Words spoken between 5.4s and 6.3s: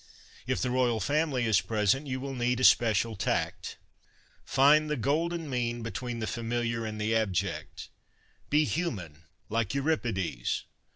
mean between the